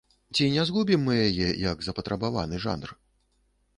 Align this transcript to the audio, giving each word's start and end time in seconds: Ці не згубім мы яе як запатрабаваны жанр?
Ці 0.35 0.45
не 0.53 0.63
згубім 0.69 1.03
мы 1.09 1.17
яе 1.27 1.49
як 1.65 1.77
запатрабаваны 1.89 2.55
жанр? 2.67 2.89